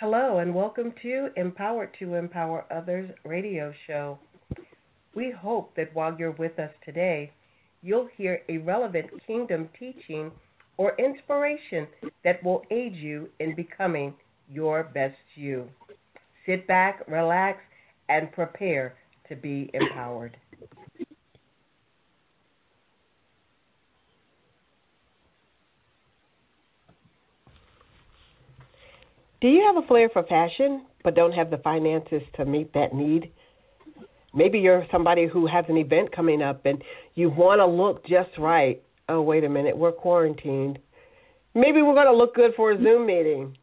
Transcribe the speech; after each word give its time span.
Hello 0.00 0.38
and 0.38 0.54
welcome 0.54 0.92
to 1.02 1.30
Empowered 1.34 1.90
to 1.98 2.14
Empower 2.14 2.64
Others 2.70 3.10
radio 3.24 3.72
show. 3.88 4.16
We 5.16 5.32
hope 5.32 5.74
that 5.74 5.92
while 5.92 6.14
you're 6.16 6.30
with 6.30 6.56
us 6.60 6.70
today, 6.84 7.32
you'll 7.82 8.08
hear 8.16 8.42
a 8.48 8.58
relevant 8.58 9.06
kingdom 9.26 9.68
teaching 9.76 10.30
or 10.76 10.94
inspiration 11.00 11.88
that 12.22 12.40
will 12.44 12.62
aid 12.70 12.94
you 12.94 13.28
in 13.40 13.56
becoming 13.56 14.14
your 14.48 14.84
best 14.84 15.16
you. 15.34 15.68
Sit 16.46 16.68
back, 16.68 17.02
relax, 17.08 17.58
and 18.08 18.30
prepare 18.30 18.94
to 19.28 19.34
be 19.34 19.68
empowered. 19.74 20.36
Do 29.40 29.46
you 29.46 29.62
have 29.66 29.82
a 29.82 29.86
flair 29.86 30.08
for 30.08 30.24
fashion 30.24 30.84
but 31.04 31.14
don't 31.14 31.32
have 31.32 31.50
the 31.50 31.58
finances 31.58 32.22
to 32.34 32.44
meet 32.44 32.72
that 32.74 32.92
need? 32.92 33.30
Maybe 34.34 34.58
you're 34.58 34.84
somebody 34.90 35.26
who 35.26 35.46
has 35.46 35.64
an 35.68 35.76
event 35.76 36.10
coming 36.14 36.42
up 36.42 36.66
and 36.66 36.82
you 37.14 37.30
want 37.30 37.60
to 37.60 37.66
look 37.66 38.04
just 38.04 38.36
right. 38.36 38.82
Oh, 39.08 39.22
wait 39.22 39.44
a 39.44 39.48
minute, 39.48 39.76
we're 39.76 39.92
quarantined. 39.92 40.80
Maybe 41.54 41.82
we're 41.82 41.94
going 41.94 42.06
to 42.06 42.16
look 42.16 42.34
good 42.34 42.52
for 42.56 42.72
a 42.72 42.82
Zoom 42.82 43.06
meeting. 43.06 43.56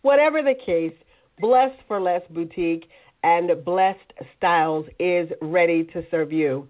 Whatever 0.00 0.42
the 0.42 0.54
case, 0.54 0.94
Blessed 1.40 1.78
for 1.86 2.00
Less 2.00 2.22
Boutique 2.30 2.88
and 3.22 3.50
Blessed 3.64 4.12
Styles 4.36 4.86
is 4.98 5.28
ready 5.42 5.84
to 5.92 6.04
serve 6.10 6.32
you. 6.32 6.66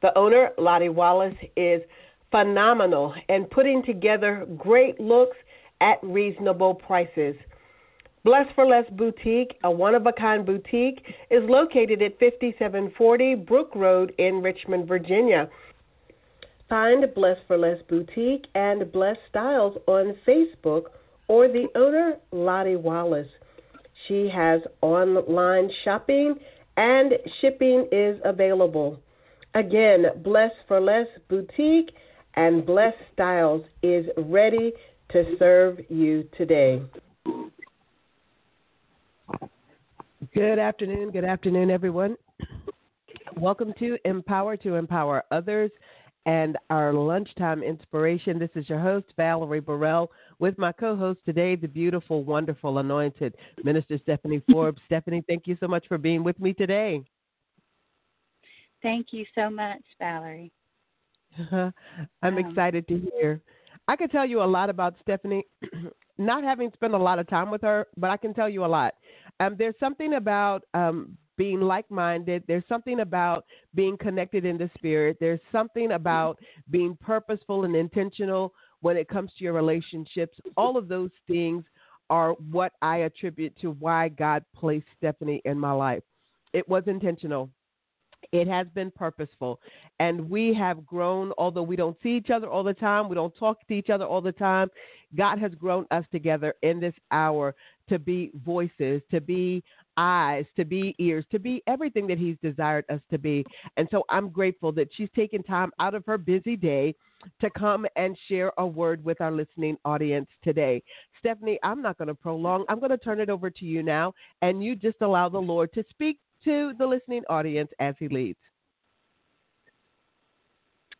The 0.00 0.16
owner, 0.16 0.50
Lottie 0.58 0.90
Wallace, 0.90 1.34
is 1.56 1.82
phenomenal 2.30 3.14
and 3.28 3.50
putting 3.50 3.82
together 3.82 4.46
great 4.56 5.00
looks 5.00 5.36
at 5.80 5.98
reasonable 6.02 6.74
prices. 6.74 7.34
Blessed 8.26 8.56
for 8.56 8.66
Less 8.66 8.90
Boutique, 8.90 9.56
a 9.62 9.70
one 9.70 9.94
of 9.94 10.04
a 10.04 10.12
kind 10.12 10.44
boutique, 10.44 11.00
is 11.30 11.48
located 11.48 12.02
at 12.02 12.18
5740 12.18 13.36
Brook 13.36 13.70
Road 13.76 14.12
in 14.18 14.42
Richmond, 14.42 14.88
Virginia. 14.88 15.48
Find 16.68 17.06
Blessed 17.14 17.42
for 17.46 17.56
Less 17.56 17.78
Boutique 17.88 18.46
and 18.56 18.90
Blessed 18.90 19.20
Styles 19.28 19.78
on 19.86 20.16
Facebook 20.26 20.86
or 21.28 21.46
the 21.46 21.68
owner, 21.76 22.16
Lottie 22.32 22.74
Wallace. 22.74 23.28
She 24.08 24.28
has 24.34 24.60
online 24.80 25.70
shopping 25.84 26.34
and 26.76 27.12
shipping 27.40 27.86
is 27.92 28.18
available. 28.24 28.98
Again, 29.54 30.06
Bless 30.24 30.50
for 30.66 30.80
Less 30.80 31.06
Boutique 31.28 31.92
and 32.34 32.66
Bless 32.66 32.94
Styles 33.12 33.62
is 33.84 34.06
ready 34.18 34.72
to 35.12 35.36
serve 35.38 35.78
you 35.88 36.28
today. 36.36 36.82
Good 40.34 40.58
afternoon. 40.58 41.10
Good 41.10 41.24
afternoon, 41.24 41.70
everyone. 41.70 42.16
Welcome 43.36 43.72
to 43.78 43.98
Empower 44.04 44.56
to 44.58 44.74
Empower 44.74 45.22
Others 45.30 45.70
and 46.26 46.58
our 46.70 46.92
lunchtime 46.92 47.62
inspiration. 47.62 48.38
This 48.38 48.50
is 48.54 48.68
your 48.68 48.80
host, 48.80 49.06
Valerie 49.16 49.60
Burrell, 49.60 50.10
with 50.38 50.58
my 50.58 50.72
co 50.72 50.96
host 50.96 51.20
today, 51.24 51.54
the 51.54 51.68
beautiful, 51.68 52.24
wonderful, 52.24 52.78
anointed 52.78 53.34
Minister 53.62 53.98
Stephanie 54.02 54.42
Forbes. 54.50 54.80
Stephanie, 54.86 55.24
thank 55.28 55.46
you 55.46 55.56
so 55.60 55.68
much 55.68 55.86
for 55.86 55.98
being 55.98 56.24
with 56.24 56.38
me 56.40 56.52
today. 56.52 57.02
Thank 58.82 59.08
you 59.12 59.24
so 59.34 59.48
much, 59.48 59.82
Valerie. 59.98 60.52
I'm 61.52 61.72
um, 62.22 62.38
excited 62.38 62.86
to 62.88 62.98
hear. 62.98 63.40
I 63.88 63.96
can 63.96 64.08
tell 64.08 64.26
you 64.26 64.42
a 64.42 64.44
lot 64.44 64.68
about 64.68 64.96
Stephanie, 65.02 65.44
not 66.18 66.44
having 66.44 66.70
spent 66.72 66.94
a 66.94 66.98
lot 66.98 67.18
of 67.18 67.26
time 67.28 67.50
with 67.50 67.62
her, 67.62 67.86
but 67.96 68.10
I 68.10 68.16
can 68.16 68.34
tell 68.34 68.48
you 68.48 68.64
a 68.64 68.66
lot. 68.66 68.94
Um, 69.40 69.56
there's 69.58 69.74
something 69.78 70.14
about 70.14 70.64
um, 70.74 71.16
being 71.36 71.60
like 71.60 71.90
minded. 71.90 72.42
There's 72.46 72.64
something 72.68 73.00
about 73.00 73.44
being 73.74 73.96
connected 73.98 74.44
in 74.44 74.56
the 74.56 74.70
spirit. 74.76 75.18
There's 75.20 75.40
something 75.52 75.92
about 75.92 76.38
being 76.70 76.96
purposeful 77.00 77.64
and 77.64 77.76
intentional 77.76 78.54
when 78.80 78.96
it 78.96 79.08
comes 79.08 79.30
to 79.36 79.44
your 79.44 79.52
relationships. 79.52 80.38
All 80.56 80.76
of 80.76 80.88
those 80.88 81.10
things 81.26 81.64
are 82.08 82.32
what 82.50 82.72
I 82.82 82.98
attribute 82.98 83.56
to 83.60 83.72
why 83.72 84.08
God 84.08 84.44
placed 84.54 84.86
Stephanie 84.96 85.42
in 85.44 85.58
my 85.58 85.72
life. 85.72 86.02
It 86.52 86.68
was 86.68 86.84
intentional. 86.86 87.50
It 88.32 88.48
has 88.48 88.66
been 88.74 88.90
purposeful. 88.90 89.60
And 90.00 90.28
we 90.28 90.54
have 90.54 90.86
grown, 90.86 91.32
although 91.38 91.62
we 91.62 91.76
don't 91.76 91.96
see 92.02 92.16
each 92.16 92.30
other 92.30 92.48
all 92.48 92.64
the 92.64 92.74
time, 92.74 93.08
we 93.08 93.14
don't 93.14 93.36
talk 93.36 93.66
to 93.68 93.74
each 93.74 93.90
other 93.90 94.04
all 94.04 94.20
the 94.20 94.32
time. 94.32 94.68
God 95.14 95.38
has 95.38 95.54
grown 95.54 95.86
us 95.90 96.04
together 96.10 96.54
in 96.62 96.80
this 96.80 96.94
hour 97.10 97.54
to 97.88 97.98
be 97.98 98.30
voices, 98.44 99.00
to 99.10 99.20
be 99.20 99.62
eyes, 99.96 100.44
to 100.56 100.64
be 100.64 100.94
ears, 100.98 101.24
to 101.30 101.38
be 101.38 101.62
everything 101.66 102.06
that 102.08 102.18
He's 102.18 102.36
desired 102.42 102.84
us 102.90 103.00
to 103.10 103.18
be. 103.18 103.44
And 103.76 103.88
so 103.90 104.04
I'm 104.10 104.28
grateful 104.28 104.72
that 104.72 104.88
she's 104.96 105.08
taken 105.14 105.42
time 105.42 105.70
out 105.78 105.94
of 105.94 106.04
her 106.06 106.18
busy 106.18 106.56
day 106.56 106.94
to 107.40 107.50
come 107.50 107.86
and 107.96 108.16
share 108.28 108.52
a 108.58 108.66
word 108.66 109.04
with 109.04 109.20
our 109.20 109.32
listening 109.32 109.76
audience 109.84 110.28
today. 110.42 110.82
Stephanie, 111.18 111.58
I'm 111.62 111.82
not 111.82 111.98
going 111.98 112.08
to 112.08 112.14
prolong. 112.14 112.64
I'm 112.68 112.78
going 112.78 112.90
to 112.90 112.98
turn 112.98 113.20
it 113.20 113.30
over 113.30 113.50
to 113.50 113.64
you 113.64 113.82
now, 113.82 114.12
and 114.42 114.62
you 114.62 114.76
just 114.76 114.98
allow 115.00 115.28
the 115.28 115.38
Lord 115.38 115.72
to 115.74 115.84
speak 115.90 116.18
to 116.46 116.72
the 116.78 116.86
listening 116.86 117.22
audience 117.28 117.70
as 117.78 117.94
He 117.98 118.08
leads. 118.08 118.38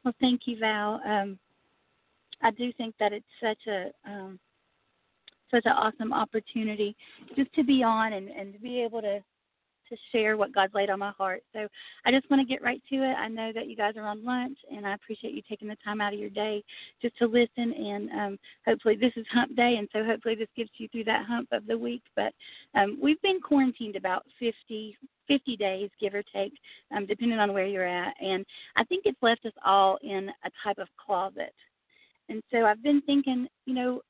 Well, 0.05 0.15
thank 0.21 0.43
you, 0.45 0.59
Val. 0.59 1.01
Um, 1.07 1.39
I 2.43 2.51
do 2.51 2.73
think 2.75 2.95
that 3.01 3.13
it's 3.13 3.25
such 3.43 3.67
a 3.67 3.91
um, 4.09 4.39
such 5.51 5.65
an 5.65 5.73
awesome 5.73 6.13
opportunity 6.13 6.97
just 7.37 7.53
to 7.55 7.65
be 7.65 7.83
on 7.83 8.13
and, 8.13 8.29
and 8.29 8.53
to 8.53 8.59
be 8.59 8.83
able 8.83 9.01
to 9.01 9.21
to 9.89 9.97
share 10.13 10.37
what 10.37 10.53
God's 10.53 10.75
laid 10.75 10.91
on 10.91 10.99
my 10.99 11.13
heart. 11.13 11.43
So 11.53 11.69
I 12.05 12.11
just 12.11 12.29
want 12.31 12.41
to 12.41 12.53
get 12.53 12.63
right 12.63 12.83
to 12.91 12.97
it. 12.97 13.15
I 13.15 13.29
know 13.29 13.53
that 13.55 13.69
you 13.69 13.77
guys 13.77 13.95
are 13.97 14.07
on 14.07 14.25
lunch, 14.25 14.59
and 14.71 14.87
I 14.87 14.95
appreciate 14.95 15.35
you 15.35 15.43
taking 15.49 15.69
the 15.69 15.77
time 15.85 16.01
out 16.01 16.13
of 16.13 16.19
your 16.19 16.31
day 16.31 16.63
just 17.01 17.17
to 17.19 17.27
listen. 17.27 17.73
And 17.73 18.11
um, 18.11 18.39
hopefully, 18.67 18.97
this 18.97 19.13
is 19.17 19.27
hump 19.33 19.55
day, 19.57 19.77
and 19.79 19.89
so 19.93 20.05
hopefully, 20.05 20.35
this 20.35 20.49
gets 20.57 20.71
you 20.79 20.89
through 20.89 21.05
that 21.05 21.27
hump 21.27 21.49
of 21.53 21.67
the 21.67 21.79
week. 21.79 22.03
But 22.15 22.33
um, 22.75 22.99
we've 23.01 23.21
been 23.23 23.41
quarantined 23.41 23.97
about 23.97 24.25
50, 24.39 24.97
50 25.29 25.57
days, 25.57 25.91
give 26.01 26.15
or 26.15 26.23
take, 26.35 26.53
um, 26.95 27.07
depending 27.07 27.39
on 27.39 27.53
where 27.53 27.67
you're 27.67 27.87
at. 27.87 28.15
And 28.21 28.45
I 28.77 28.85
think 28.85 29.03
it's 29.05 29.23
left 29.23 29.45
us 29.47 29.53
all 29.65 29.99
in 30.03 30.31
a 30.45 30.51
type 30.63 30.79
of 30.79 30.89
closet. 31.05 31.55
And 32.29 32.43
so 32.53 32.65
I've 32.65 32.83
been 32.83 33.03
thinking, 33.03 33.47
you 33.67 33.75
know, 33.75 34.01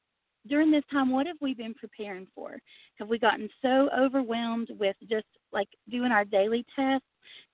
during 0.48 0.70
this 0.70 0.84
time, 0.90 1.10
what 1.10 1.26
have 1.26 1.36
we 1.40 1.54
been 1.54 1.74
preparing 1.74 2.26
for? 2.34 2.56
Have 2.98 3.08
we 3.08 3.18
gotten 3.18 3.48
so 3.62 3.88
overwhelmed 3.96 4.68
with 4.78 4.96
just 5.08 5.26
like 5.52 5.68
doing 5.90 6.12
our 6.12 6.24
daily 6.24 6.64
tests 6.76 7.06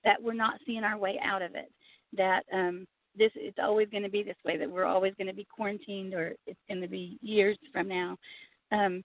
that 0.03 0.21
we're 0.21 0.33
not 0.33 0.59
seeing 0.65 0.83
our 0.83 0.97
way 0.97 1.19
out 1.23 1.41
of 1.41 1.55
it? 1.55 1.71
That 2.15 2.43
um, 2.53 2.85
this 3.17 3.31
it's 3.35 3.57
always 3.61 3.89
going 3.89 4.03
to 4.03 4.09
be 4.09 4.23
this 4.23 4.37
way. 4.45 4.57
That 4.57 4.69
we're 4.69 4.85
always 4.85 5.13
going 5.17 5.27
to 5.27 5.33
be 5.33 5.47
quarantined, 5.53 6.13
or 6.13 6.33
it's 6.45 6.59
going 6.67 6.81
to 6.81 6.87
be 6.87 7.17
years 7.21 7.57
from 7.71 7.87
now. 7.87 8.17
Um, 8.71 9.03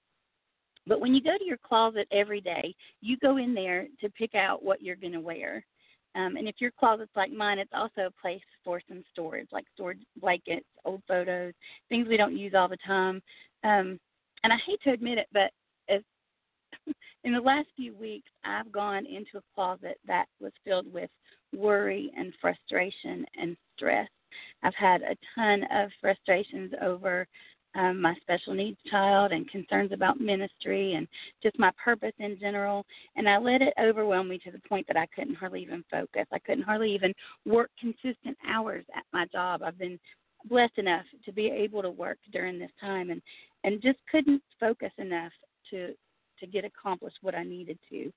but 0.88 1.00
when 1.00 1.14
you 1.14 1.22
go 1.22 1.36
to 1.36 1.44
your 1.44 1.58
closet 1.58 2.08
every 2.10 2.40
day, 2.40 2.74
you 3.00 3.16
go 3.18 3.36
in 3.36 3.54
there 3.54 3.86
to 4.00 4.10
pick 4.10 4.34
out 4.34 4.64
what 4.64 4.82
you're 4.82 4.96
going 4.96 5.12
to 5.12 5.20
wear. 5.20 5.64
Um, 6.14 6.36
and 6.36 6.48
if 6.48 6.56
your 6.58 6.72
closet's 6.72 7.10
like 7.14 7.30
mine, 7.30 7.58
it's 7.58 7.70
also 7.74 8.06
a 8.06 8.20
place 8.20 8.42
for 8.64 8.80
some 8.88 9.04
storage, 9.12 9.48
like 9.52 9.66
storage 9.74 10.00
blankets, 10.20 10.66
old 10.84 11.02
photos, 11.06 11.52
things 11.88 12.08
we 12.08 12.16
don't 12.16 12.36
use 12.36 12.54
all 12.56 12.68
the 12.68 12.78
time. 12.86 13.22
Um, 13.62 14.00
and 14.42 14.52
I 14.52 14.56
hate 14.66 14.80
to 14.84 14.92
admit 14.92 15.18
it, 15.18 15.26
but 15.32 15.50
as, 15.88 16.00
in 17.24 17.32
the 17.32 17.40
last 17.40 17.68
few 17.76 17.94
weeks, 17.94 18.30
I've 18.44 18.72
gone 18.72 19.04
into 19.06 19.36
a 19.36 19.54
closet 19.54 19.98
that 20.06 20.26
was 20.40 20.52
filled 20.64 20.92
with 20.92 21.10
worry 21.54 22.10
and 22.16 22.32
frustration 22.40 23.24
and 23.40 23.56
stress. 23.76 24.08
I've 24.62 24.74
had 24.74 25.02
a 25.02 25.16
ton 25.34 25.64
of 25.72 25.90
frustrations 26.00 26.72
over 26.82 27.26
um, 27.78 28.00
my 28.00 28.14
special 28.20 28.54
needs 28.54 28.78
child 28.90 29.30
and 29.30 29.48
concerns 29.48 29.92
about 29.92 30.20
ministry 30.20 30.94
and 30.94 31.06
just 31.42 31.58
my 31.58 31.70
purpose 31.82 32.12
in 32.18 32.36
general. 32.40 32.84
And 33.16 33.28
I 33.28 33.38
let 33.38 33.62
it 33.62 33.72
overwhelm 33.80 34.28
me 34.28 34.38
to 34.38 34.50
the 34.50 34.60
point 34.68 34.86
that 34.88 34.96
I 34.96 35.06
couldn't 35.14 35.36
hardly 35.36 35.62
even 35.62 35.84
focus. 35.90 36.26
I 36.32 36.40
couldn't 36.40 36.64
hardly 36.64 36.92
even 36.92 37.14
work 37.46 37.70
consistent 37.78 38.36
hours 38.48 38.84
at 38.96 39.04
my 39.12 39.26
job. 39.26 39.62
I've 39.62 39.78
been 39.78 39.98
blessed 40.48 40.78
enough 40.78 41.04
to 41.24 41.32
be 41.32 41.46
able 41.46 41.82
to 41.82 41.90
work 41.90 42.18
during 42.32 42.58
this 42.58 42.70
time 42.80 43.10
and 43.10 43.22
and 43.64 43.82
just 43.82 43.98
couldn't 44.10 44.42
focus 44.58 44.92
enough 44.98 45.32
to 45.70 45.94
to 46.40 46.46
get 46.46 46.64
accomplished 46.64 47.18
what 47.22 47.34
I 47.34 47.42
needed 47.42 47.78
to. 47.90 48.12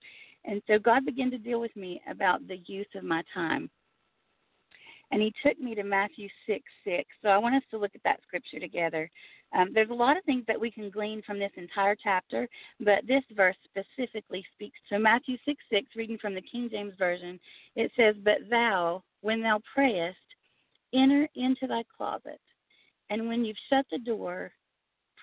And 0.45 0.61
so 0.67 0.79
God 0.79 1.05
began 1.05 1.31
to 1.31 1.37
deal 1.37 1.59
with 1.59 1.75
me 1.75 2.01
about 2.09 2.47
the 2.47 2.61
use 2.67 2.87
of 2.95 3.03
my 3.03 3.23
time. 3.33 3.69
And 5.11 5.21
he 5.21 5.33
took 5.45 5.59
me 5.59 5.75
to 5.75 5.83
Matthew 5.83 6.29
6 6.47 6.63
6. 6.85 7.03
So 7.21 7.29
I 7.29 7.37
want 7.37 7.55
us 7.55 7.63
to 7.71 7.77
look 7.77 7.91
at 7.95 8.03
that 8.03 8.21
scripture 8.23 8.59
together. 8.59 9.09
Um, 9.53 9.71
there's 9.73 9.89
a 9.89 9.93
lot 9.93 10.15
of 10.15 10.23
things 10.23 10.45
that 10.47 10.59
we 10.59 10.71
can 10.71 10.89
glean 10.89 11.21
from 11.25 11.37
this 11.37 11.51
entire 11.57 11.95
chapter, 12.01 12.47
but 12.79 13.05
this 13.07 13.23
verse 13.35 13.57
specifically 13.65 14.45
speaks. 14.53 14.79
to 14.89 14.99
Matthew 14.99 15.37
6 15.45 15.61
6, 15.71 15.87
reading 15.95 16.17
from 16.17 16.33
the 16.33 16.41
King 16.41 16.69
James 16.71 16.93
Version, 16.97 17.39
it 17.75 17.91
says, 17.97 18.15
But 18.23 18.49
thou, 18.49 19.03
when 19.21 19.41
thou 19.41 19.59
prayest, 19.73 20.17
enter 20.93 21.27
into 21.35 21.67
thy 21.67 21.83
closet, 21.95 22.39
and 23.09 23.27
when 23.27 23.43
you've 23.43 23.57
shut 23.69 23.85
the 23.91 23.99
door, 23.99 24.51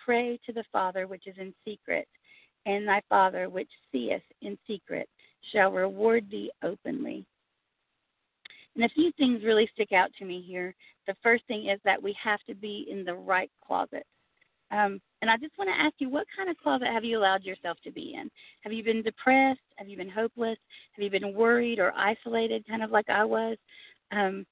pray 0.04 0.38
to 0.44 0.52
the 0.52 0.64
Father 0.72 1.06
which 1.06 1.26
is 1.26 1.36
in 1.38 1.54
secret, 1.66 2.06
and 2.66 2.86
thy 2.86 3.00
Father 3.08 3.48
which 3.48 3.70
seeth 3.90 4.22
in 4.42 4.58
secret 4.66 5.08
shall 5.52 5.70
reward 5.70 6.28
thee 6.30 6.50
openly. 6.62 7.24
And 8.78 8.84
a 8.84 8.94
few 8.94 9.10
things 9.18 9.42
really 9.42 9.68
stick 9.74 9.90
out 9.90 10.10
to 10.20 10.24
me 10.24 10.40
here. 10.46 10.72
The 11.08 11.16
first 11.20 11.44
thing 11.48 11.68
is 11.68 11.80
that 11.84 12.00
we 12.00 12.16
have 12.22 12.38
to 12.46 12.54
be 12.54 12.86
in 12.88 13.04
the 13.04 13.14
right 13.14 13.50
closet. 13.66 14.06
Um, 14.70 15.00
and 15.20 15.28
I 15.28 15.36
just 15.36 15.58
want 15.58 15.68
to 15.68 15.80
ask 15.80 15.94
you, 15.98 16.08
what 16.08 16.28
kind 16.36 16.48
of 16.48 16.56
closet 16.58 16.86
have 16.86 17.04
you 17.04 17.18
allowed 17.18 17.42
yourself 17.42 17.78
to 17.82 17.90
be 17.90 18.14
in? 18.14 18.30
Have 18.60 18.72
you 18.72 18.84
been 18.84 19.02
depressed? 19.02 19.58
Have 19.78 19.88
you 19.88 19.96
been 19.96 20.08
hopeless? 20.08 20.58
Have 20.92 21.02
you 21.02 21.10
been 21.10 21.34
worried 21.34 21.80
or 21.80 21.92
isolated, 21.96 22.68
kind 22.68 22.84
of 22.84 22.92
like 22.92 23.08
I 23.08 23.24
was? 23.24 23.56
Um, 24.12 24.46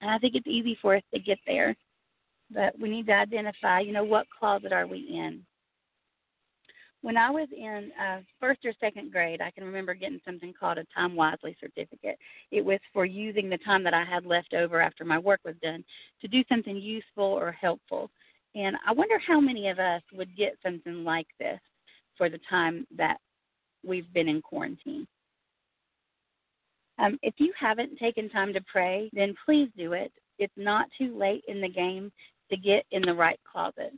and 0.00 0.10
I 0.10 0.18
think 0.18 0.36
it's 0.36 0.46
easy 0.46 0.78
for 0.80 0.94
us 0.94 1.02
to 1.12 1.18
get 1.18 1.38
there, 1.44 1.74
but 2.52 2.78
we 2.78 2.88
need 2.88 3.08
to 3.08 3.14
identify, 3.14 3.80
you 3.80 3.92
know, 3.92 4.04
what 4.04 4.26
closet 4.38 4.72
are 4.72 4.86
we 4.86 4.98
in? 4.98 5.42
When 7.02 7.16
I 7.16 7.30
was 7.30 7.48
in 7.56 7.92
uh, 8.00 8.20
first 8.40 8.64
or 8.64 8.72
second 8.80 9.12
grade, 9.12 9.40
I 9.40 9.52
can 9.52 9.64
remember 9.64 9.94
getting 9.94 10.20
something 10.24 10.52
called 10.58 10.78
a 10.78 10.86
Time 10.94 11.14
Wisely 11.14 11.56
certificate. 11.60 12.18
It 12.50 12.64
was 12.64 12.80
for 12.92 13.04
using 13.04 13.48
the 13.48 13.58
time 13.58 13.84
that 13.84 13.94
I 13.94 14.04
had 14.04 14.26
left 14.26 14.52
over 14.52 14.80
after 14.80 15.04
my 15.04 15.18
work 15.18 15.40
was 15.44 15.54
done 15.62 15.84
to 16.20 16.28
do 16.28 16.42
something 16.48 16.76
useful 16.76 17.24
or 17.24 17.52
helpful. 17.52 18.10
And 18.56 18.76
I 18.86 18.92
wonder 18.92 19.18
how 19.24 19.40
many 19.40 19.68
of 19.68 19.78
us 19.78 20.02
would 20.12 20.36
get 20.36 20.58
something 20.62 21.04
like 21.04 21.28
this 21.38 21.60
for 22.16 22.28
the 22.28 22.40
time 22.50 22.84
that 22.96 23.18
we've 23.86 24.12
been 24.12 24.28
in 24.28 24.42
quarantine. 24.42 25.06
Um, 26.98 27.16
if 27.22 27.34
you 27.38 27.52
haven't 27.58 27.96
taken 27.98 28.28
time 28.28 28.52
to 28.54 28.60
pray, 28.70 29.08
then 29.12 29.34
please 29.44 29.68
do 29.76 29.92
it. 29.92 30.10
It's 30.40 30.52
not 30.56 30.88
too 30.98 31.16
late 31.16 31.44
in 31.46 31.60
the 31.60 31.68
game 31.68 32.10
to 32.50 32.56
get 32.56 32.84
in 32.90 33.02
the 33.02 33.14
right 33.14 33.38
closet. 33.50 33.92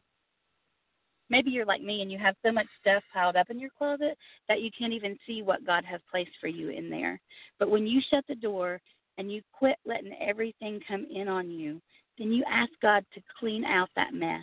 Maybe 1.31 1.51
you're 1.51 1.65
like 1.65 1.83
me 1.83 2.03
and 2.03 2.11
you 2.11 2.19
have 2.19 2.35
so 2.45 2.53
much 2.53 2.67
stuff 2.81 3.03
piled 3.13 3.37
up 3.37 3.51
in 3.51 3.59
your 3.59 3.71
closet 3.79 4.19
that 4.49 4.61
you 4.61 4.71
can't 4.77 4.93
even 4.93 5.17
see 5.27 5.43
what 5.43 5.65
God 5.65 5.85
has 5.85 6.01
placed 6.11 6.33
for 6.41 6.49
you 6.49 6.71
in 6.71 6.91
there. 6.91 7.21
But 7.59 7.71
when 7.71 7.87
you 7.87 8.01
shut 8.11 8.25
the 8.29 8.35
door 8.35 8.81
and 9.17 9.33
you 9.33 9.41
quit 9.53 9.77
letting 9.87 10.15
everything 10.21 10.81
come 10.87 11.07
in 11.11 11.29
on 11.29 11.51
you, 11.51 11.81
then 12.19 12.33
you 12.33 12.45
ask 12.51 12.71
God 12.83 13.05
to 13.15 13.23
clean 13.39 13.65
out 13.65 13.89
that 13.97 14.13
mess. 14.13 14.43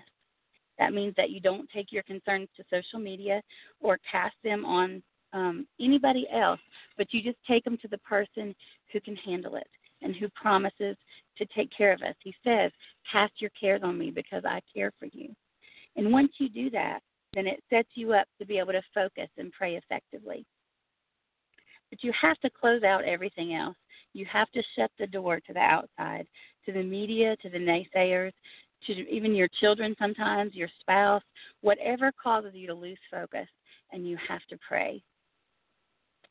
That 0.80 0.94
means 0.94 1.14
that 1.18 1.32
you 1.32 1.40
don't 1.40 1.70
take 1.74 1.92
your 1.92 2.04
concerns 2.04 2.48
to 2.56 2.64
social 2.72 3.00
media 3.00 3.42
or 3.82 4.00
cast 4.10 4.36
them 4.44 4.64
on 4.66 5.02
um, 5.34 5.68
anybody 5.80 6.28
else, 6.34 6.60
but 6.98 7.14
you 7.14 7.22
just 7.22 7.38
take 7.48 7.64
them 7.64 7.78
to 7.82 7.88
the 7.88 7.98
person 8.00 8.56
who 8.94 9.02
can 9.02 9.16
handle 9.18 9.56
it 9.56 9.68
and 10.02 10.16
who 10.16 10.30
promises 10.30 10.96
to 11.38 11.46
take 11.56 11.70
care 11.76 11.92
of 11.92 12.02
us. 12.02 12.16
He 12.24 12.34
says, 12.44 12.72
Cast 13.12 13.34
your 13.40 13.52
cares 13.60 13.82
on 13.84 13.98
me 13.98 14.12
because 14.12 14.44
I 14.46 14.62
care 14.74 14.92
for 15.00 15.08
you. 15.12 15.36
And 15.98 16.12
once 16.12 16.32
you 16.38 16.48
do 16.48 16.70
that, 16.70 17.00
then 17.34 17.48
it 17.48 17.64
sets 17.70 17.90
you 17.96 18.14
up 18.14 18.28
to 18.40 18.46
be 18.46 18.60
able 18.60 18.74
to 18.74 18.82
focus 18.94 19.30
and 19.38 19.52
pray 19.52 19.76
effectively. 19.76 20.46
But 21.90 22.04
you 22.04 22.12
have 22.20 22.40
to 22.40 22.50
close 22.50 22.84
out 22.84 23.04
everything 23.04 23.56
else. 23.56 23.76
You 24.14 24.26
have 24.32 24.50
to 24.52 24.64
shut 24.76 24.92
the 24.98 25.08
door 25.08 25.40
to 25.40 25.54
the 25.54 25.60
outside, 25.60 26.28
to 26.66 26.72
the 26.72 26.84
media, 26.84 27.36
to 27.42 27.50
the 27.50 27.58
naysayers, 27.58 28.32
to 28.86 28.94
even 29.10 29.36
your 29.36 29.50
children 29.60 29.96
sometimes, 30.00 30.54
your 30.54 30.70
spouse, 30.80 31.24
whatever 31.62 32.12
causes 32.22 32.52
you 32.54 32.68
to 32.68 32.74
lose 32.74 32.98
focus, 33.12 33.48
and 33.92 34.08
you 34.08 34.18
have 34.28 34.42
to 34.50 34.58
pray. 34.68 35.02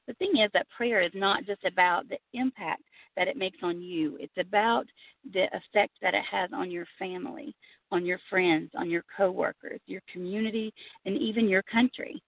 The 0.07 0.15
thing 0.15 0.37
is 0.37 0.51
that 0.55 0.69
prayer 0.77 1.01
is 1.01 1.11
not 1.15 1.45
just 1.45 1.65
about 1.65 2.09
the 2.09 2.19
impact 2.33 2.83
that 3.17 3.29
it 3.29 3.37
makes 3.37 3.59
on 3.62 3.81
you, 3.81 4.17
it's 4.21 4.37
about 4.39 4.87
the 5.33 5.47
effect 5.47 5.95
that 6.03 6.15
it 6.15 6.25
has 6.31 6.51
on 6.53 6.71
your 6.71 6.87
family, 6.99 7.55
on 7.93 8.05
your 8.05 8.19
friends, 8.29 8.71
on 8.75 8.91
your 8.91 9.05
coworkers, 9.17 9.81
your 9.87 10.03
community, 10.12 10.73
and 11.05 11.17
even 11.17 11.49
your 11.49 11.62
country. 11.62 12.23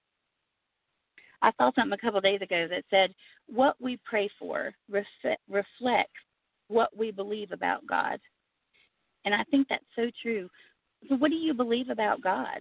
I 1.43 1.53
saw 1.57 1.71
something 1.75 1.93
a 1.93 1.99
couple 1.99 2.19
of 2.19 2.25
days 2.25 2.43
ago 2.43 2.67
that 2.69 2.85
said 2.91 3.15
what 3.47 3.77
we 3.81 3.99
pray 4.05 4.29
for 4.39 4.73
reflects 4.89 6.13
what 6.69 6.97
we 6.97 7.11
believe 7.11 7.53
about 7.53 7.87
God. 7.87 8.19
And 9.25 9.35
I 9.35 9.45
think 9.51 9.69
that's 9.69 9.85
so 9.95 10.11
true. 10.23 10.49
So, 11.09 11.17
what 11.17 11.31
do 11.31 11.37
you 11.37 11.55
believe 11.55 11.91
about 11.91 12.23
God? 12.23 12.61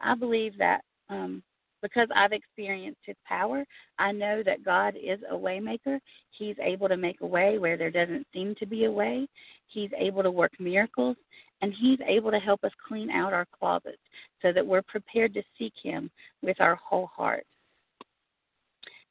I 0.00 0.14
believe 0.14 0.56
that 0.58 0.82
um, 1.10 1.42
because 1.82 2.08
I've 2.14 2.32
experienced 2.32 3.00
His 3.04 3.16
power, 3.26 3.64
I 3.98 4.12
know 4.12 4.42
that 4.44 4.64
God 4.64 4.94
is 4.96 5.20
a 5.30 5.34
waymaker. 5.34 5.98
He's 6.30 6.56
able 6.62 6.88
to 6.88 6.96
make 6.96 7.20
a 7.20 7.26
way 7.26 7.58
where 7.58 7.76
there 7.76 7.90
doesn't 7.90 8.26
seem 8.32 8.54
to 8.56 8.66
be 8.66 8.84
a 8.84 8.90
way. 8.90 9.26
He's 9.68 9.90
able 9.96 10.22
to 10.22 10.30
work 10.30 10.52
miracles, 10.58 11.16
and 11.62 11.72
He's 11.78 11.98
able 12.06 12.30
to 12.30 12.38
help 12.38 12.64
us 12.64 12.72
clean 12.86 13.10
out 13.10 13.32
our 13.32 13.46
closets 13.58 13.98
so 14.42 14.52
that 14.52 14.66
we're 14.66 14.82
prepared 14.82 15.34
to 15.34 15.42
seek 15.58 15.74
Him 15.82 16.10
with 16.42 16.60
our 16.60 16.76
whole 16.76 17.10
heart. 17.14 17.44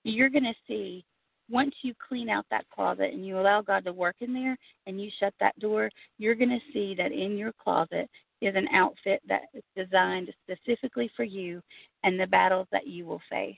You're 0.04 0.30
going 0.30 0.44
to 0.44 0.54
see 0.68 1.06
once 1.50 1.74
you 1.82 1.94
clean 2.08 2.30
out 2.30 2.46
that 2.52 2.70
closet 2.74 3.14
and 3.14 3.26
you 3.26 3.40
allow 3.40 3.62
God 3.62 3.86
to 3.86 3.94
work 3.94 4.18
in 4.20 4.34
there 4.34 4.58
and 4.86 5.02
you 5.02 5.10
shut 5.20 5.34
that 5.40 5.58
door, 5.60 5.90
you're 6.18 6.36
going 6.36 6.50
to 6.50 6.74
see 6.74 6.94
that 6.96 7.12
in 7.12 7.38
your 7.38 7.54
closet 7.62 8.10
is 8.42 8.56
an 8.56 8.68
outfit 8.74 9.22
that 9.28 9.44
is 9.54 9.64
designed 9.76 10.34
specifically 10.44 11.10
for 11.16 11.24
you 11.24 11.62
and 12.04 12.20
the 12.20 12.28
battles 12.28 12.68
that 12.72 12.88
you 12.88 13.06
will 13.06 13.22
face. 13.30 13.56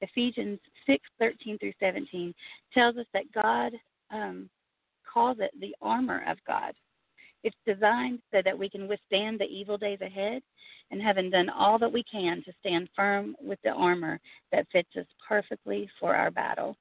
Ephesians 0.00 0.58
6:13 0.86 1.58
through 1.58 1.72
17 1.78 2.34
tells 2.74 2.96
us 2.96 3.06
that 3.12 3.30
God 3.32 3.72
um, 4.10 4.50
calls 5.04 5.38
it 5.40 5.52
the 5.60 5.74
armor 5.80 6.24
of 6.26 6.38
God. 6.44 6.74
It's 7.44 7.56
designed 7.66 8.20
so 8.32 8.42
that 8.44 8.58
we 8.58 8.68
can 8.68 8.88
withstand 8.88 9.38
the 9.38 9.44
evil 9.44 9.78
days 9.78 10.00
ahead 10.00 10.42
and 10.90 11.00
having 11.00 11.30
done 11.30 11.48
all 11.48 11.78
that 11.78 11.92
we 11.92 12.04
can 12.04 12.42
to 12.44 12.52
stand 12.60 12.88
firm 12.94 13.36
with 13.40 13.58
the 13.62 13.70
armor 13.70 14.20
that 14.50 14.66
fits 14.70 14.90
us 14.96 15.06
perfectly 15.26 15.88
for 15.98 16.14
our 16.14 16.30
battle. 16.30 16.76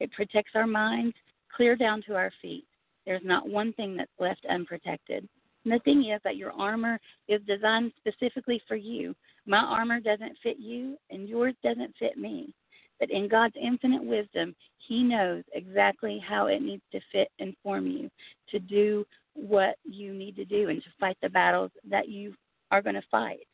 It 0.00 0.12
protects 0.12 0.52
our 0.54 0.66
minds 0.66 1.16
clear 1.54 1.74
down 1.74 2.02
to 2.02 2.14
our 2.14 2.32
feet. 2.42 2.64
There's 3.06 3.24
not 3.24 3.48
one 3.48 3.72
thing 3.72 3.96
that's 3.96 4.10
left 4.20 4.44
unprotected. 4.48 5.28
And 5.68 5.78
the 5.78 5.84
thing 5.84 6.10
is 6.10 6.18
that 6.24 6.38
your 6.38 6.52
armor 6.52 6.98
is 7.28 7.42
designed 7.46 7.92
specifically 7.98 8.62
for 8.66 8.74
you. 8.74 9.14
My 9.44 9.58
armor 9.58 10.00
doesn't 10.00 10.38
fit 10.42 10.56
you, 10.58 10.96
and 11.10 11.28
yours 11.28 11.52
doesn't 11.62 11.94
fit 11.98 12.16
me. 12.16 12.54
But 12.98 13.10
in 13.10 13.28
God's 13.28 13.54
infinite 13.62 14.02
wisdom, 14.02 14.54
He 14.78 15.02
knows 15.02 15.44
exactly 15.52 16.24
how 16.26 16.46
it 16.46 16.62
needs 16.62 16.80
to 16.92 17.00
fit 17.12 17.28
and 17.38 17.54
form 17.62 17.86
you 17.86 18.08
to 18.48 18.58
do 18.58 19.04
what 19.34 19.76
you 19.84 20.14
need 20.14 20.36
to 20.36 20.46
do 20.46 20.70
and 20.70 20.82
to 20.82 20.88
fight 20.98 21.18
the 21.20 21.28
battles 21.28 21.70
that 21.90 22.08
you 22.08 22.34
are 22.70 22.80
going 22.80 22.94
to 22.94 23.02
fight. 23.10 23.46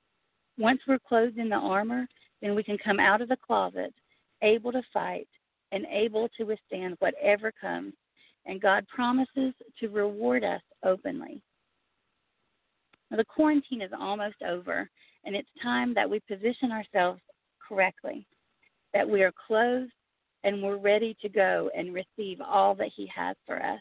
Once 0.57 0.83
we're 0.87 1.01
clothed 1.01 1.39
in 1.39 1.49
the 1.49 1.57
armor, 1.57 2.07
then 2.41 2.55
we 2.55 2.63
can 2.63 2.79
come 2.79 3.01
out 3.01 3.23
of 3.23 3.29
the 3.29 3.37
closet 3.45 3.93
able 4.41 4.71
to 4.71 4.83
fight 4.93 5.27
and 5.73 5.85
able 5.91 6.29
to 6.37 6.45
withstand 6.45 6.95
whatever 7.01 7.51
comes. 7.61 7.93
And 8.47 8.63
God 8.63 8.87
promises 8.87 9.53
to 9.81 9.89
reward 9.89 10.45
us 10.45 10.63
openly. 10.85 11.43
The 13.17 13.25
quarantine 13.25 13.83
is 13.83 13.91
almost 13.99 14.43
over, 14.47 14.89
and 15.25 15.37
it's 15.37 15.49
time 15.63 15.95
that 15.95 16.09
we 16.09 16.21
position 16.21 16.73
ourselves 16.73 17.21
correctly, 17.67 18.27
that 18.93 19.09
we 19.09 19.23
are 19.23 19.33
clothed 19.47 19.93
and 20.43 20.63
we're 20.63 20.77
ready 20.77 21.17
to 21.23 21.29
go 21.29 21.71
and 21.77 21.95
receive 21.95 22.41
all 22.41 22.75
that 22.75 22.91
He 22.95 23.11
has 23.15 23.37
for 23.47 23.63
us. 23.63 23.81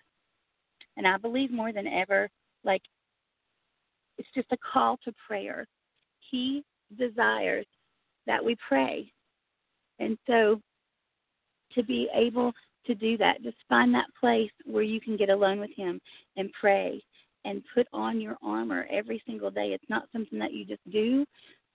And 0.95 1.07
I 1.07 1.17
believe 1.17 1.51
more 1.51 1.73
than 1.73 1.87
ever, 1.87 2.29
like, 2.63 2.81
it's 4.17 4.29
just 4.35 4.51
a 4.51 4.57
call 4.71 4.97
to 5.03 5.13
prayer. 5.27 5.67
He 6.29 6.63
desires 6.97 7.65
that 8.27 8.43
we 8.43 8.55
pray. 8.67 9.11
And 9.99 10.17
so 10.27 10.61
to 11.73 11.83
be 11.83 12.07
able 12.13 12.53
to 12.85 12.95
do 12.95 13.17
that. 13.17 13.41
Just 13.43 13.57
find 13.69 13.93
that 13.93 14.05
place 14.19 14.51
where 14.65 14.83
you 14.83 14.99
can 14.99 15.17
get 15.17 15.29
alone 15.29 15.59
with 15.59 15.71
Him 15.75 15.99
and 16.37 16.51
pray 16.59 17.01
and 17.45 17.63
put 17.73 17.87
on 17.93 18.21
your 18.21 18.37
armor 18.43 18.87
every 18.89 19.21
single 19.25 19.51
day. 19.51 19.73
It's 19.73 19.89
not 19.89 20.07
something 20.11 20.39
that 20.39 20.53
you 20.53 20.65
just 20.65 20.81
do 20.91 21.25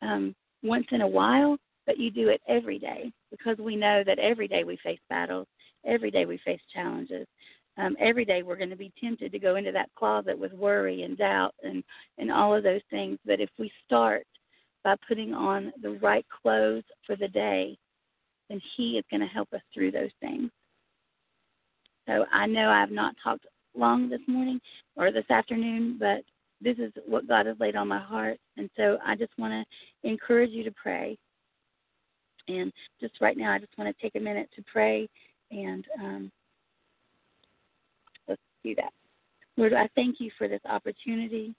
um, 0.02 0.34
once 0.62 0.86
in 0.92 1.02
a 1.02 1.08
while, 1.08 1.56
but 1.86 1.98
you 1.98 2.10
do 2.10 2.28
it 2.28 2.40
every 2.48 2.78
day 2.78 3.12
because 3.30 3.58
we 3.58 3.76
know 3.76 4.02
that 4.04 4.18
every 4.18 4.48
day 4.48 4.64
we 4.64 4.76
face 4.84 5.00
battles, 5.08 5.46
every 5.84 6.10
day 6.10 6.24
we 6.26 6.38
face 6.44 6.60
challenges. 6.72 7.26
um, 7.78 7.96
every 8.00 8.24
day 8.24 8.42
we're 8.42 8.56
going 8.56 8.70
to 8.70 8.76
be 8.76 8.92
tempted 9.00 9.32
to 9.32 9.38
go 9.38 9.56
into 9.56 9.72
that 9.72 9.88
closet 9.96 10.38
with 10.38 10.52
worry 10.52 11.02
and 11.04 11.16
doubt 11.16 11.54
and 11.62 11.82
and 12.18 12.30
all 12.30 12.54
of 12.54 12.64
those 12.64 12.80
things. 12.90 13.18
But 13.24 13.40
if 13.40 13.50
we 13.58 13.70
start 13.86 14.26
by 14.84 14.96
putting 15.06 15.32
on 15.32 15.72
the 15.82 15.92
right 16.02 16.26
clothes 16.42 16.84
for 17.06 17.16
the 17.16 17.28
day, 17.28 17.78
then 18.48 18.60
He 18.76 18.98
is 18.98 19.04
going 19.10 19.20
to 19.20 19.26
help 19.26 19.52
us 19.52 19.60
through 19.72 19.92
those 19.92 20.10
things. 20.20 20.50
So 22.08 22.24
I 22.32 22.46
know 22.46 22.68
I 22.70 22.80
have 22.80 22.90
not 22.90 23.14
talked 23.22 23.46
long 23.76 24.08
this 24.08 24.20
morning 24.26 24.60
or 24.98 25.12
this 25.12 25.30
afternoon, 25.30 25.96
but 25.98 26.22
this 26.60 26.76
is 26.78 26.92
what 27.06 27.28
God 27.28 27.46
has 27.46 27.56
laid 27.60 27.76
on 27.76 27.88
my 27.88 28.00
heart. 28.00 28.38
And 28.56 28.68
so 28.76 28.98
I 29.06 29.14
just 29.14 29.32
want 29.38 29.52
to 29.52 30.08
encourage 30.08 30.50
you 30.50 30.64
to 30.64 30.72
pray. 30.72 31.16
And 32.48 32.72
just 33.00 33.14
right 33.20 33.36
now, 33.36 33.52
I 33.52 33.58
just 33.58 33.76
want 33.78 33.94
to 33.94 34.02
take 34.02 34.16
a 34.16 34.24
minute 34.24 34.48
to 34.56 34.64
pray 34.70 35.08
and 35.50 35.84
um, 36.02 36.32
let's 38.26 38.40
do 38.64 38.74
that. 38.74 38.92
Lord, 39.56 39.72
I 39.72 39.88
thank 39.94 40.16
you 40.18 40.30
for 40.36 40.48
this 40.48 40.60
opportunity. 40.68 41.54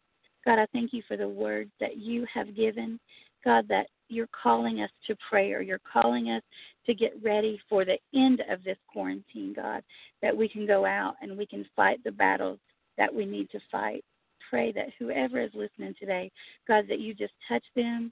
God, 0.46 0.60
I 0.60 0.66
thank 0.74 0.94
you 0.94 1.02
for 1.08 1.18
the 1.18 1.28
word 1.28 1.70
that 1.80 1.98
you 1.98 2.26
have 2.34 2.56
given. 2.56 3.00
God, 3.46 3.68
that 3.70 3.88
you're 4.10 4.30
calling 4.44 4.82
us 4.82 4.90
to 5.08 5.16
prayer. 5.30 5.62
You're 5.62 5.82
calling 5.92 6.30
us 6.30 6.42
to 6.88 6.94
get 6.94 7.14
ready 7.24 7.60
for 7.70 7.86
the 7.86 7.98
end 8.14 8.42
of 8.50 8.64
this 8.64 8.78
quarantine, 8.92 9.54
God, 9.56 9.84
that 10.22 10.36
we 10.36 10.50
can 10.50 10.66
go 10.66 10.86
out 10.86 11.16
and 11.22 11.38
we 11.38 11.46
can 11.46 11.66
fight 11.76 12.04
the 12.04 12.12
battles 12.12 12.60
that 13.00 13.14
we 13.14 13.26
need 13.26 13.50
to 13.50 13.60
fight. 13.72 14.06
Pray 14.52 14.72
that 14.74 14.90
whoever 15.00 15.42
is 15.42 15.52
listening 15.56 15.96
today, 16.00 16.32
God, 16.68 16.86
that 16.90 17.00
you 17.00 17.16
just 17.16 17.34
touch 17.48 17.64
them 17.76 18.12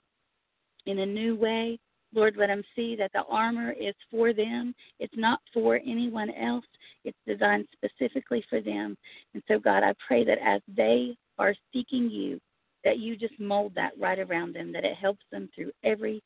in 0.87 0.99
a 0.99 1.05
new 1.05 1.35
way. 1.35 1.77
Lord, 2.13 2.35
let 2.37 2.47
them 2.47 2.63
see 2.75 2.95
that 2.95 3.11
the 3.13 3.23
armor 3.29 3.73
is 3.73 3.93
for 4.09 4.33
them. 4.33 4.73
It's 4.99 5.13
not 5.15 5.39
for 5.53 5.75
anyone 5.75 6.31
else. 6.31 6.65
It's 7.03 7.17
designed 7.27 7.67
specifically 7.73 8.43
for 8.49 8.61
them. 8.61 8.97
And 9.33 9.43
so, 9.47 9.59
God, 9.59 9.83
I 9.83 9.93
pray 10.07 10.23
that 10.23 10.39
as 10.43 10.61
they 10.75 11.15
are 11.37 11.53
seeking 11.73 12.09
you, 12.09 12.39
that 12.83 12.99
you 12.99 13.17
just 13.17 13.37
mold 13.39 13.73
that 13.75 13.91
right 13.99 14.19
around 14.19 14.55
them, 14.55 14.71
that 14.71 14.85
it 14.85 14.95
helps 14.95 15.23
them 15.31 15.49
through 15.53 15.71
every 15.83 16.23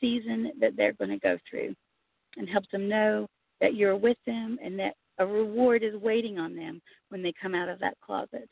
season 0.00 0.52
that 0.60 0.76
they're 0.76 0.92
going 0.92 1.10
to 1.10 1.18
go 1.18 1.38
through 1.48 1.74
and 2.36 2.48
helps 2.48 2.70
them 2.70 2.88
know 2.88 3.26
that 3.60 3.74
you're 3.74 3.96
with 3.96 4.18
them 4.26 4.58
and 4.62 4.78
that 4.78 4.94
a 5.18 5.26
reward 5.26 5.82
is 5.82 5.94
waiting 5.96 6.38
on 6.38 6.56
them 6.56 6.80
when 7.08 7.22
they 7.22 7.32
come 7.40 7.54
out 7.54 7.68
of 7.68 7.78
that 7.80 7.96
closet. 8.04 8.48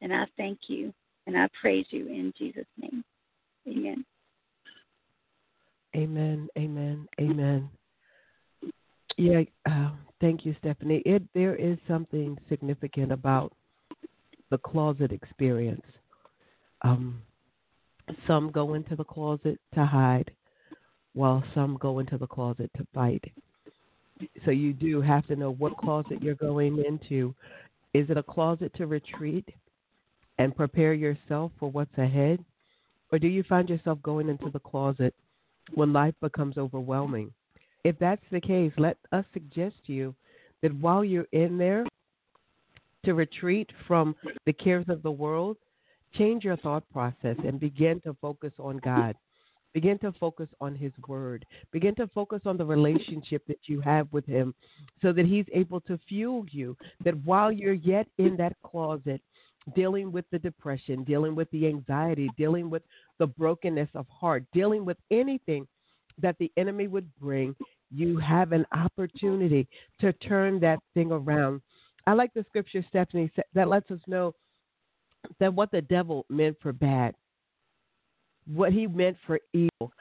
And 0.00 0.12
I 0.12 0.24
thank 0.36 0.58
you 0.68 0.92
and 1.26 1.36
I 1.36 1.48
praise 1.60 1.86
you 1.90 2.06
in 2.06 2.32
Jesus' 2.38 2.64
name. 2.80 3.04
Amen. 3.66 4.04
Amen. 5.96 6.48
Amen. 6.56 7.08
Amen. 7.20 7.70
Yeah, 9.16 9.42
uh, 9.68 9.90
thank 10.20 10.46
you, 10.46 10.54
Stephanie. 10.60 11.02
It 11.04 11.22
there 11.34 11.56
is 11.56 11.76
something 11.88 12.38
significant 12.48 13.10
about 13.10 13.52
the 14.50 14.58
closet 14.58 15.10
experience. 15.10 15.84
Um, 16.82 17.22
some 18.26 18.50
go 18.52 18.74
into 18.74 18.94
the 18.94 19.04
closet 19.04 19.58
to 19.74 19.84
hide, 19.84 20.30
while 21.14 21.42
some 21.52 21.76
go 21.78 21.98
into 21.98 22.16
the 22.16 22.26
closet 22.28 22.70
to 22.76 22.86
fight. 22.94 23.24
So 24.44 24.50
you 24.50 24.72
do 24.72 25.00
have 25.00 25.26
to 25.26 25.36
know 25.36 25.52
what 25.52 25.76
closet 25.76 26.22
you're 26.22 26.34
going 26.34 26.82
into. 26.86 27.34
Is 27.94 28.08
it 28.10 28.18
a 28.18 28.22
closet 28.22 28.72
to 28.76 28.86
retreat 28.86 29.48
and 30.38 30.56
prepare 30.56 30.94
yourself 30.94 31.52
for 31.58 31.70
what's 31.70 31.96
ahead? 31.98 32.44
Or 33.10 33.18
do 33.18 33.26
you 33.28 33.42
find 33.42 33.68
yourself 33.68 34.00
going 34.02 34.28
into 34.28 34.50
the 34.50 34.60
closet 34.60 35.14
when 35.74 35.92
life 35.92 36.14
becomes 36.20 36.58
overwhelming? 36.58 37.32
If 37.84 37.98
that's 37.98 38.24
the 38.30 38.40
case, 38.40 38.72
let 38.76 38.98
us 39.12 39.24
suggest 39.32 39.76
to 39.86 39.92
you 39.92 40.14
that 40.62 40.74
while 40.74 41.04
you're 41.04 41.26
in 41.32 41.58
there, 41.58 41.86
to 43.04 43.14
retreat 43.14 43.70
from 43.86 44.14
the 44.44 44.52
cares 44.52 44.84
of 44.88 45.02
the 45.02 45.10
world, 45.10 45.56
change 46.14 46.44
your 46.44 46.56
thought 46.56 46.84
process 46.92 47.36
and 47.44 47.60
begin 47.60 48.00
to 48.00 48.16
focus 48.20 48.52
on 48.58 48.78
God. 48.78 49.14
Begin 49.74 49.98
to 49.98 50.12
focus 50.12 50.48
on 50.60 50.74
His 50.74 50.92
Word. 51.06 51.44
Begin 51.72 51.94
to 51.96 52.06
focus 52.08 52.42
on 52.46 52.56
the 52.56 52.64
relationship 52.64 53.42
that 53.46 53.60
you 53.66 53.80
have 53.80 54.08
with 54.12 54.26
Him 54.26 54.54
so 55.02 55.12
that 55.12 55.26
He's 55.26 55.46
able 55.52 55.80
to 55.82 55.98
fuel 56.08 56.46
you. 56.50 56.76
That 57.04 57.16
while 57.24 57.52
you're 57.52 57.74
yet 57.74 58.06
in 58.18 58.36
that 58.38 58.56
closet, 58.62 59.20
dealing 59.74 60.10
with 60.10 60.24
the 60.30 60.38
depression, 60.38 61.04
dealing 61.04 61.34
with 61.34 61.50
the 61.50 61.66
anxiety, 61.66 62.30
dealing 62.36 62.70
with 62.70 62.82
the 63.18 63.26
brokenness 63.26 63.90
of 63.94 64.06
heart, 64.08 64.44
dealing 64.52 64.84
with 64.84 64.96
anything 65.10 65.66
that 66.20 66.36
the 66.38 66.50
enemy 66.56 66.88
would 66.88 67.08
bring, 67.20 67.54
you 67.90 68.18
have 68.18 68.52
an 68.52 68.66
opportunity 68.72 69.68
to 70.00 70.12
turn 70.14 70.60
that 70.60 70.78
thing 70.94 71.12
around. 71.12 71.60
I 72.06 72.12
like 72.12 72.32
the 72.34 72.44
scripture, 72.48 72.84
Stephanie, 72.88 73.30
that 73.54 73.68
lets 73.68 73.90
us 73.90 74.00
know 74.06 74.34
that 75.40 75.52
what 75.52 75.70
the 75.70 75.82
devil 75.82 76.24
meant 76.28 76.56
for 76.60 76.72
bad, 76.72 77.14
what 78.52 78.72
he 78.72 78.86
meant 78.86 79.16
for 79.26 79.38
evil, 79.52 79.92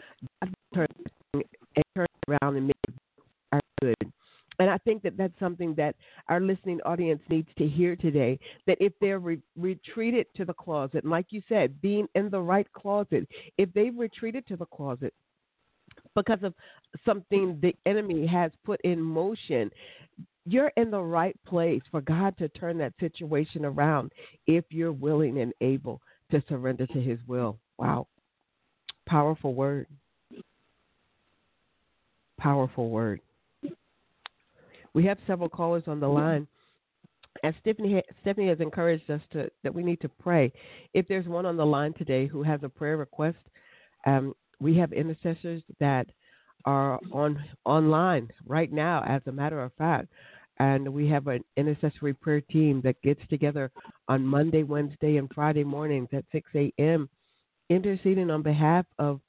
God 0.42 0.54
turned 0.74 1.12
and 1.34 1.84
turned 1.96 2.08
around 2.28 2.56
and 2.58 2.68
made 2.68 2.76
it 2.88 2.94
our 3.52 3.62
good. 3.82 4.12
And 4.60 4.70
I 4.70 4.78
think 4.80 5.04
that 5.04 5.18
that's 5.18 5.38
something 5.40 5.76
that 5.76 5.96
our 6.30 6.40
listening 6.40 6.80
audience 6.82 7.22
needs 7.30 7.50
to 7.58 7.68
hear 7.68 7.96
today. 7.96 8.40
That 8.66 8.78
if 8.80 8.94
they're 9.00 9.20
re- 9.20 9.42
retreated 9.56 10.26
to 10.36 10.46
the 10.46 10.54
closet, 10.54 11.06
like 11.06 11.28
you 11.30 11.42
said, 11.48 11.80
being 11.82 12.08
in 12.16 12.30
the 12.30 12.42
right 12.42 12.72
closet, 12.74 13.28
if 13.58 13.72
they've 13.74 13.96
retreated 13.96 14.48
to 14.48 14.56
the 14.56 14.66
closet 14.66 15.14
because 16.16 16.40
of 16.42 16.54
something 17.06 17.60
the 17.62 17.76
enemy 17.86 18.26
has 18.26 18.52
put 18.66 18.82
in 18.82 19.00
motion, 19.00 19.70
you're 20.46 20.72
in 20.78 20.90
the 20.90 21.02
right 21.02 21.38
place 21.46 21.82
for 21.92 22.02
God 22.02 22.36
to 22.38 22.50
turn 22.50 22.78
that 22.80 22.94
situation 23.00 23.66
around 23.66 24.12
if 24.48 24.66
you're 24.70 24.94
willing 24.94 25.40
and 25.40 25.54
able 25.62 26.02
to 26.32 26.42
surrender 26.50 26.88
to 26.88 27.02
His 27.02 27.20
will. 27.28 27.60
Wow. 27.78 28.08
Powerful 29.08 29.54
word. 29.54 29.88
Powerful 32.40 32.90
word. 32.90 33.22
We 34.94 35.06
have 35.06 35.18
several 35.26 35.50
callers 35.50 35.84
on 35.88 36.00
the 36.00 36.08
line. 36.08 36.48
As 37.44 37.54
Stephanie, 37.62 38.02
Stephanie 38.22 38.50
has 38.50 38.60
encouraged 38.60 39.10
us 39.10 39.22
to 39.32 39.50
that 39.64 39.74
we 39.74 39.84
need 39.84 40.02
to 40.02 40.10
pray. 40.10 40.52
If 40.94 41.08
there's 41.08 41.28
one 41.28 41.46
on 41.46 41.56
the 41.56 41.66
line 41.66 41.94
today 41.94 42.26
who 42.28 42.44
has 42.44 42.60
a 42.64 42.70
prayer 42.70 42.98
request, 42.98 43.38
um, 44.06 44.34
we 44.60 44.76
have 44.78 44.92
intercessors 44.92 45.62
that 45.80 46.08
are 46.66 47.00
on 47.12 47.42
online 47.66 48.28
right 48.46 48.72
now. 48.72 49.04
As 49.08 49.22
a 49.28 49.32
matter 49.32 49.62
of 49.62 49.72
fact, 49.78 50.10
and 50.60 50.88
we 50.92 51.08
have 51.08 51.28
an 51.28 51.44
intercessory 51.56 52.14
prayer 52.14 52.42
team 52.42 52.82
that 52.84 53.02
gets 53.04 53.22
together 53.30 53.72
on 54.08 54.26
Monday, 54.26 54.64
Wednesday, 54.64 55.18
and 55.18 55.30
Friday 55.34 55.64
mornings 55.64 56.10
at 56.14 56.26
6 56.32 56.50
a.m., 56.56 57.10
interceding 57.70 58.30
on 58.30 58.42
behalf 58.42 58.86
of 59.00 59.20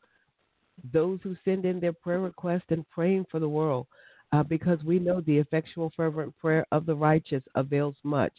those 0.93 1.19
who 1.23 1.37
send 1.45 1.65
in 1.65 1.81
their 1.81 1.93
prayer 1.93 2.21
requests 2.21 2.71
and 2.71 2.89
praying 2.91 3.27
for 3.31 3.41
the 3.41 3.49
world. 3.49 3.87
Uh, 4.31 4.43
because 4.43 4.79
we 4.85 4.99
know 4.99 5.23
the 5.23 5.39
effectual, 5.39 5.91
fervent 5.97 6.37
prayer 6.37 6.67
of 6.71 6.85
the 6.85 6.95
righteous 6.95 7.43
avails 7.55 7.97
much. 8.05 8.33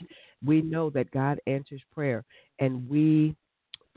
We 0.46 0.62
know 0.62 0.92
that 0.92 1.10
God 1.10 1.40
answers 1.48 1.82
prayer, 1.92 2.24
and 2.60 2.88
we 2.88 3.36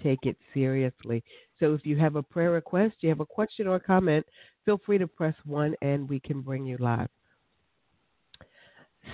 take 0.03 0.21
it 0.23 0.39
seriously. 0.55 1.23
So 1.61 1.75
if 1.75 1.85
you 1.85 1.99
have 1.99 2.17
a 2.17 2.23
prayer 2.23 2.51
request, 2.51 2.95
you 3.01 3.11
have 3.11 3.21
a 3.21 3.27
question 3.27 3.67
or 3.67 3.77
a 3.77 3.81
comment, 3.81 4.25
feel 4.65 4.81
free 4.87 4.97
to 4.97 5.07
press 5.07 5.35
one, 5.45 5.75
and 5.83 6.09
we 6.09 6.19
can 6.19 6.41
bring 6.41 6.65
you 6.65 6.79
live. 6.81 7.09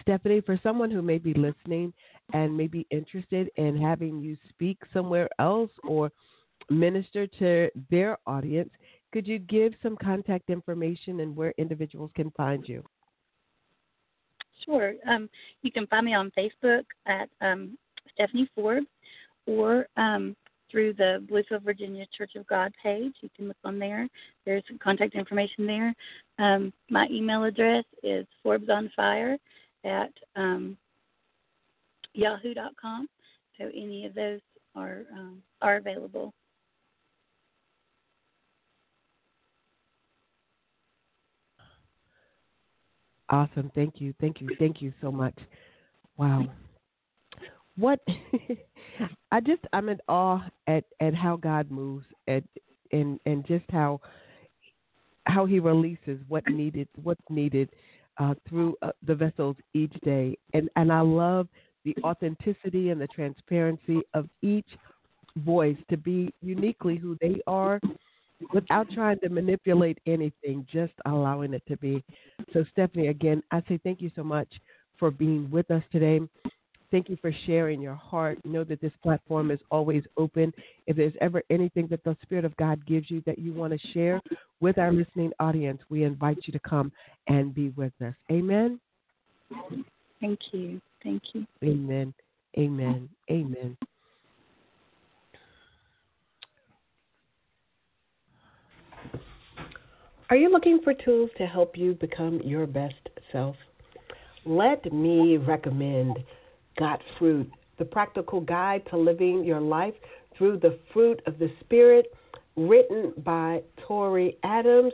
Stephanie, 0.03 0.41
for 0.41 0.59
someone 0.63 0.91
who 0.91 1.03
may 1.03 1.19
be 1.19 1.35
listening 1.35 1.93
and 2.33 2.57
may 2.57 2.67
be 2.67 2.87
interested 2.91 3.51
in 3.57 3.77
having 3.77 4.21
you 4.21 4.37
speak 4.51 4.79
somewhere 4.93 5.29
else 5.39 5.71
or 5.83 6.13
minister 6.71 7.27
to 7.27 7.71
their 7.91 8.19
audience, 8.27 8.71
could 9.13 9.27
you 9.27 9.39
give 9.39 9.73
some 9.83 9.97
contact 9.97 10.51
information 10.51 11.21
and 11.21 11.35
where 11.35 11.55
individuals 11.57 12.11
can 12.15 12.31
find 12.33 12.69
you? 12.69 12.85
Sure. 14.65 14.95
Um, 15.07 15.31
you 15.63 15.73
can 15.73 15.87
find 15.87 16.05
me 16.05 16.15
on 16.15 16.33
Facebook 16.37 16.85
at 17.07 17.29
um, 17.41 17.79
Stephanie 18.13 18.51
Forbes 18.55 18.87
or 19.47 19.87
um, 19.97 20.37
through 20.71 20.93
the 20.95 21.25
Bluefield, 21.31 21.63
Virginia 21.63 22.05
Church 22.17 22.33
of 22.37 22.47
God 22.47 22.73
page. 22.83 23.15
You 23.23 23.31
can 23.35 23.49
look 23.49 23.57
on 23.65 23.79
there. 23.79 24.07
There's 24.45 24.63
contact 24.83 25.15
information 25.15 25.67
there. 25.67 25.95
Um, 26.39 26.73
my 26.91 27.07
email 27.11 27.45
address 27.45 27.85
is 28.03 28.27
ForbesOnFire 28.45 29.39
at 29.85 30.13
um, 30.37 30.77
yahoo.com. 32.13 33.09
So 33.59 33.67
any 33.69 34.05
of 34.07 34.15
those 34.15 34.41
are 34.75 35.05
um, 35.13 35.43
are 35.63 35.77
available. 35.77 36.33
Awesome. 43.31 43.71
Thank 43.75 44.01
you. 44.01 44.15
Thank 44.21 44.41
you. 44.41 44.49
Thank 44.59 44.81
you 44.81 44.93
so 45.01 45.13
much. 45.13 45.37
Wow. 46.17 46.47
What 47.77 48.01
I 49.33 49.41
just 49.41 49.63
I'm 49.73 49.89
in 49.89 49.99
awe 50.09 50.43
at, 50.67 50.85
at 51.01 51.15
how 51.15 51.37
God 51.37 51.71
moves 51.71 52.07
at 52.27 52.43
and 52.93 53.21
and 53.27 53.47
just 53.47 53.65
how 53.71 54.01
how 55.27 55.45
he 55.45 55.61
releases 55.61 56.19
what 56.29 56.43
needed 56.49 56.89
what's 57.03 57.21
needed 57.29 57.69
uh, 58.19 58.35
through 58.49 58.77
uh, 58.83 58.91
the 59.07 59.15
vessels 59.15 59.57
each 59.75 59.93
day. 60.05 60.37
And, 60.55 60.69
and 60.77 60.93
I 60.93 61.01
love 61.01 61.49
the 61.85 61.97
authenticity 62.03 62.91
and 62.91 63.01
the 63.01 63.07
transparency 63.09 64.01
of 64.15 64.29
each 64.43 64.69
voice 65.39 65.77
to 65.91 65.97
be 65.97 66.33
uniquely 66.43 66.97
who 66.97 67.17
they 67.21 67.41
are 67.47 67.81
without 68.53 68.91
trying 68.91 69.19
to 69.21 69.29
manipulate 69.29 69.99
anything, 70.07 70.67
just 70.71 70.93
allowing 71.07 71.55
it 71.55 71.63
to 71.69 71.77
be. 71.77 72.03
So, 72.53 72.65
Stephanie, 72.73 73.09
again, 73.09 73.43
I 73.51 73.63
say 73.69 73.79
thank 73.83 74.01
you 74.01 74.11
so 74.15 74.23
much 74.23 74.49
for 74.99 75.11
being 75.11 75.51
with 75.51 75.71
us 75.71 75.83
today. 75.93 76.21
Thank 76.91 77.11
you 77.11 77.19
for 77.21 77.33
sharing 77.47 77.83
your 77.83 77.95
heart. 77.95 78.39
Know 78.47 78.65
that 78.65 78.81
this 78.81 78.93
platform 79.03 79.51
is 79.51 79.61
always 79.71 80.03
open. 80.17 80.53
If 80.87 80.97
there's 80.97 81.13
ever 81.21 81.43
anything 81.51 81.87
that 81.89 82.03
the 82.05 82.17
Spirit 82.23 82.47
of 82.47 82.57
God 82.57 82.85
gives 82.87 83.11
you 83.11 83.23
that 83.27 83.39
you 83.39 83.53
want 83.53 83.79
to 83.79 83.89
share 83.93 84.23
with 84.61 84.79
our 84.79 84.91
listening 84.91 85.33
audience, 85.39 85.83
we 85.91 86.05
invite 86.05 86.39
you 86.45 86.53
to 86.53 86.59
come 86.61 86.91
and 87.27 87.55
be 87.55 87.71
with 87.71 87.93
us. 88.03 88.15
Amen. 88.31 88.81
Thank 90.21 90.39
you. 90.53 90.81
Thank 91.03 91.23
you. 91.35 91.47
Amen. 91.63 92.15
Amen. 92.59 93.09
Amen. 93.31 93.77
Are 100.31 100.37
you 100.37 100.51
looking 100.51 100.81
for 100.85 100.93
tools 100.93 101.31
to 101.39 101.47
help 101.47 101.79
you 101.79 101.95
become 101.95 102.43
your 102.45 102.67
best 102.67 103.09
self? 103.33 103.57
Let 104.45 104.93
me 104.93 105.39
recommend 105.39 106.19
Got 106.79 107.01
Fruit, 107.19 107.51
the 107.79 107.87
practical 107.87 108.43
guide 108.43 108.83
to 108.91 108.99
living 108.99 109.43
your 109.43 109.61
life 109.61 109.95
through 110.37 110.59
the 110.59 110.79
fruit 110.93 111.23
of 111.27 111.39
the 111.39 111.51
Spirit, 111.61 112.13
written 112.57 113.15
by 113.25 113.63
Tori 113.87 114.37
Adams, 114.45 114.93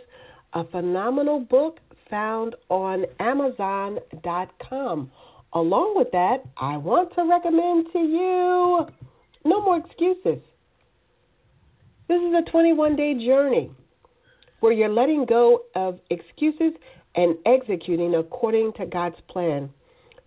a 0.53 0.69
phenomenal 0.69 1.41
book 1.41 1.81
found 2.09 2.55
on 2.69 3.05
Amazon.com. 3.19 5.11
Along 5.53 5.95
with 5.97 6.13
that, 6.13 6.45
I 6.59 6.77
want 6.77 7.13
to 7.17 7.25
recommend 7.25 7.87
to 7.93 7.99
you 7.99 8.87
No 9.45 9.63
More 9.63 9.79
Excuses. 9.79 10.41
This 12.07 12.21
is 12.21 12.35
a 12.39 12.49
21 12.53 12.95
day 12.95 13.15
journey 13.15 13.73
where 14.65 14.73
you're 14.73 14.89
letting 14.89 15.27
go 15.27 15.61
of 15.75 16.01
excuses 16.09 16.73
and 17.17 17.37
executing 17.45 18.15
according 18.15 18.73
to 18.73 18.87
God's 18.87 19.21
plan. 19.29 19.69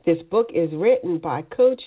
This 0.06 0.20
book 0.30 0.50
is 0.54 0.70
written 0.74 1.18
by 1.18 1.42
Coach 1.42 1.82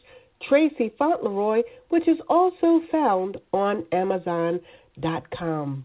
Tracy 0.49 0.93
Fauntleroy, 0.99 1.63
which 1.91 2.09
is 2.09 2.17
also 2.29 2.81
found 2.91 3.37
on 3.53 3.87
Amazon.com. 3.93 5.85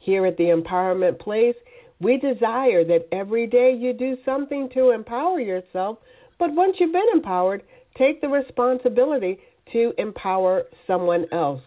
Here 0.00 0.26
at 0.26 0.36
the 0.36 0.44
Empowerment 0.54 1.18
Place, 1.18 1.56
we 1.98 2.18
desire 2.18 2.84
that 2.84 3.08
every 3.10 3.46
day 3.46 3.74
you 3.74 3.94
do 3.94 4.18
something 4.22 4.68
to 4.74 4.90
empower 4.90 5.40
yourself, 5.40 5.96
but 6.38 6.52
once 6.52 6.76
you've 6.78 6.92
been 6.92 7.08
empowered, 7.14 7.62
take 7.96 8.20
the 8.20 8.28
responsibility 8.28 9.38
to 9.72 9.94
empower 9.96 10.64
someone 10.86 11.24
else. 11.32 11.62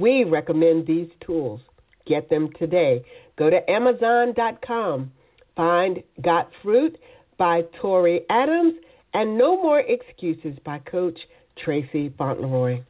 We 0.00 0.24
recommend 0.24 0.88
these 0.88 1.10
tools. 1.24 1.60
Get 2.06 2.28
them 2.28 2.48
today. 2.58 3.04
Go 3.40 3.48
to 3.48 3.70
Amazon.com, 3.70 5.10
find 5.56 6.02
Got 6.20 6.50
Fruit 6.62 6.98
by 7.38 7.62
Tori 7.80 8.20
Adams 8.28 8.74
and 9.14 9.38
No 9.38 9.56
More 9.56 9.80
Excuses 9.80 10.58
by 10.62 10.78
Coach 10.80 11.18
Tracy 11.64 12.12
Fauntleroy. 12.18 12.82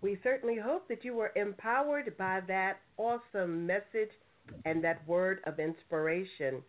We 0.00 0.18
certainly 0.24 0.56
hope 0.58 0.88
that 0.88 1.04
you 1.04 1.14
were 1.14 1.30
empowered 1.36 2.12
by 2.18 2.40
that 2.48 2.78
awesome 2.96 3.64
message 3.64 4.10
and 4.64 4.82
that 4.82 5.06
word 5.06 5.42
of 5.46 5.60
inspiration. 5.60 6.60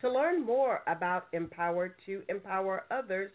To 0.00 0.08
learn 0.08 0.46
more 0.46 0.82
about 0.86 1.26
Empower 1.32 1.96
to 2.06 2.22
Empower 2.28 2.84
Others, 2.92 3.32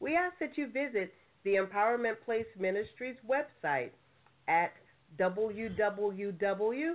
we 0.00 0.16
ask 0.16 0.34
that 0.40 0.58
you 0.58 0.66
visit 0.66 1.14
the 1.44 1.54
Empowerment 1.54 2.16
Place 2.24 2.46
Ministries 2.58 3.14
website 3.30 3.90
at 4.50 4.72
www 5.18 6.94